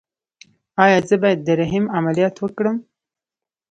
[0.83, 2.77] ایا زه باید د رحم عملیات وکړم؟